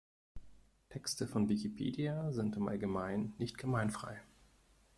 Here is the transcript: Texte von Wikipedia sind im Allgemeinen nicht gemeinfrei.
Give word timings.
Texte 0.89 1.27
von 1.27 1.47
Wikipedia 1.47 2.31
sind 2.31 2.55
im 2.55 2.67
Allgemeinen 2.67 3.35
nicht 3.37 3.59
gemeinfrei. 3.59 4.19